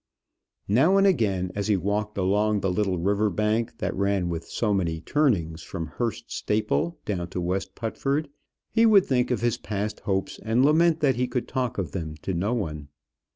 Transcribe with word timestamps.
Now 0.67 0.97
and 0.97 1.05
again, 1.05 1.51
as 1.53 1.67
he 1.67 1.77
walked 1.77 2.17
along 2.17 2.61
the 2.61 2.71
little 2.71 2.97
river 2.97 3.29
bank 3.29 3.77
that 3.77 3.95
ran 3.95 4.29
with 4.29 4.47
so 4.47 4.73
many 4.73 4.99
turnings 4.99 5.61
from 5.61 5.85
Hurst 5.85 6.31
Staple 6.31 6.97
down 7.05 7.27
to 7.29 7.39
West 7.39 7.75
Putford, 7.75 8.27
he 8.71 8.87
would 8.87 9.05
think 9.05 9.29
of 9.29 9.41
his 9.41 9.59
past 9.59 9.99
hopes, 9.99 10.39
and 10.41 10.65
lament 10.65 11.01
that 11.01 11.17
he 11.17 11.27
could 11.27 11.47
talk 11.47 11.77
of 11.77 11.91
them 11.91 12.15
to 12.23 12.33
no 12.33 12.51
one. 12.55 12.87